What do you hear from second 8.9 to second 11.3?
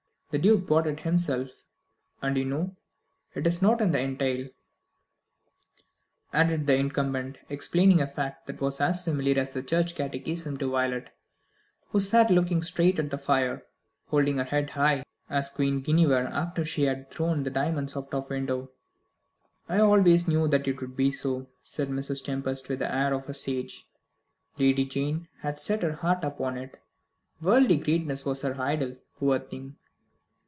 familiar as the church catechism to Violet,